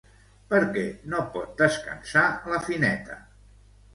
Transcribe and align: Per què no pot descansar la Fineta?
Per 0.53 0.61
què 0.77 0.85
no 1.13 1.19
pot 1.35 1.51
descansar 1.59 2.23
la 2.53 2.61
Fineta? 2.69 3.21